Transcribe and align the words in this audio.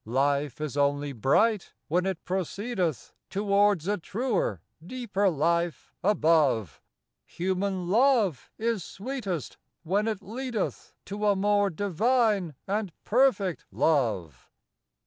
Life 0.03 0.59
is 0.59 0.75
only 0.77 1.13
bright 1.13 1.73
when 1.87 2.07
it 2.07 2.25
proceedeth 2.25 3.13
Towards 3.29 3.87
a 3.87 3.99
truer, 3.99 4.63
deeper 4.83 5.29
Life 5.29 5.93
above; 6.03 6.81
Human 7.27 7.87
Love 7.87 8.49
is 8.57 8.83
sweetest 8.83 9.57
when 9.83 10.07
it 10.07 10.23
leadeth 10.23 10.95
To 11.05 11.27
a 11.27 11.35
more 11.35 11.69
divine 11.69 12.55
and 12.65 12.91
perfect 13.03 13.67
Love. 13.69 14.49